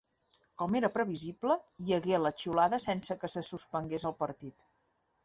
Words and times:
Com 0.59 0.77
era 0.77 0.89
previsible, 0.93 1.57
hi 1.83 1.93
hagué 1.97 2.21
la 2.23 2.31
xiulada 2.39 2.79
sense 2.87 3.19
que 3.25 3.29
se 3.35 3.45
suspengués 3.51 4.07
el 4.13 4.17
partit. 4.23 4.65